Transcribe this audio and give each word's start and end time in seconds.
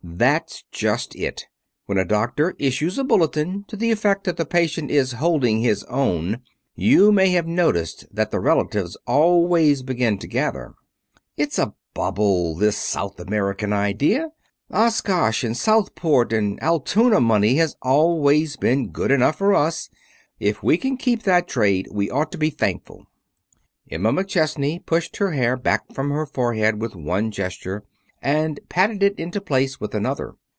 "That's 0.03 0.63
just 0.71 1.15
it. 1.15 1.45
When 1.87 1.97
a 1.97 2.05
doctor 2.05 2.53
issues 2.59 2.99
a 2.99 3.03
bulletin 3.03 3.63
to 3.67 3.75
the 3.75 3.89
effect 3.89 4.25
that 4.25 4.37
the 4.37 4.45
patient 4.45 4.91
is 4.91 5.13
holding 5.13 5.61
his 5.61 5.83
own, 5.85 6.41
you 6.75 7.11
may 7.11 7.29
have 7.29 7.47
noticed 7.47 8.05
that 8.13 8.29
the 8.29 8.39
relatives 8.39 8.95
always 9.07 9.81
begin 9.81 10.19
to 10.19 10.27
gather." 10.27 10.75
"It's 11.37 11.57
a 11.57 11.73
bubble, 11.95 12.55
this 12.55 12.77
South 12.77 13.19
American 13.19 13.73
idea. 13.73 14.29
Oshkosh 14.71 15.43
and 15.43 15.57
Southport 15.57 16.33
and 16.33 16.61
Altoona 16.61 17.19
money 17.19 17.55
has 17.55 17.75
always 17.81 18.57
been 18.57 18.89
good 18.89 19.09
enough 19.11 19.37
for 19.37 19.55
us. 19.55 19.89
If 20.39 20.61
we 20.61 20.77
can 20.77 20.97
keep 20.97 21.23
that 21.23 21.47
trade, 21.47 21.87
we 21.91 22.11
ought 22.11 22.31
to 22.33 22.37
be 22.37 22.51
thankful." 22.51 23.05
Emma 23.89 24.11
McChesney 24.13 24.85
pushed 24.85 25.17
her 25.17 25.31
hair 25.31 25.57
back 25.57 25.91
from 25.95 26.11
her 26.11 26.27
forehead 26.27 26.79
with 26.79 26.95
one 26.95 27.31
gesture 27.31 27.83
and 28.23 28.59
patted 28.69 29.01
it 29.01 29.17
into 29.17 29.41
place 29.41 29.79
with 29.79 29.95
another. 29.95 30.35